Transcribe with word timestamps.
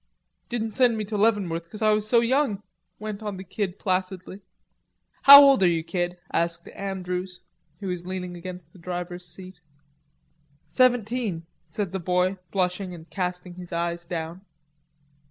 "Didn't 0.49 0.71
send 0.71 0.97
me 0.97 1.05
to 1.05 1.15
Leavenworth 1.15 1.69
'cause 1.69 1.83
I 1.83 1.91
was 1.91 2.07
so 2.09 2.21
young," 2.21 2.63
went 2.97 3.21
on 3.21 3.37
the 3.37 3.43
kid 3.43 3.77
placidly. 3.77 4.41
"How 5.21 5.43
old 5.43 5.61
are 5.61 5.67
you, 5.69 5.83
kid?" 5.83 6.17
asked 6.33 6.67
Andrews, 6.69 7.41
who 7.81 7.87
was 7.87 8.03
leaning 8.03 8.35
against 8.35 8.73
the 8.73 8.79
driver's 8.79 9.27
seat. 9.27 9.59
"Seventeen," 10.65 11.45
said 11.69 11.91
the 11.91 11.99
boy, 11.99 12.37
blushing 12.49 12.95
and 12.95 13.07
casting 13.11 13.53
his 13.53 13.71
eyes 13.71 14.03
down. 14.03 14.41